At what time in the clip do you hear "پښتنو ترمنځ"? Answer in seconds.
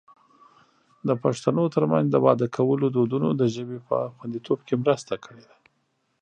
1.23-2.05